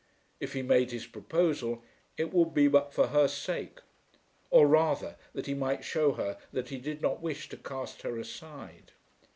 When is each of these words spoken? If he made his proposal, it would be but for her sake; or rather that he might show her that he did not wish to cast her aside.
If 0.39 0.53
he 0.53 0.63
made 0.63 0.89
his 0.89 1.05
proposal, 1.05 1.83
it 2.17 2.33
would 2.33 2.55
be 2.55 2.67
but 2.67 2.91
for 2.91 3.09
her 3.09 3.27
sake; 3.27 3.77
or 4.49 4.65
rather 4.65 5.15
that 5.33 5.45
he 5.45 5.53
might 5.53 5.83
show 5.85 6.13
her 6.13 6.39
that 6.51 6.69
he 6.69 6.79
did 6.79 7.03
not 7.03 7.21
wish 7.21 7.47
to 7.49 7.57
cast 7.57 8.01
her 8.01 8.17
aside. 8.17 8.93